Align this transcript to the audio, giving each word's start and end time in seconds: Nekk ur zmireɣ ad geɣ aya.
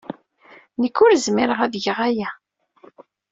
Nekk 0.81 0.97
ur 1.05 1.11
zmireɣ 1.25 1.59
ad 1.65 1.73
geɣ 1.83 1.99
aya. 2.07 2.31